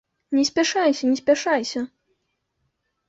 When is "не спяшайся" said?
0.37-1.03, 1.11-1.85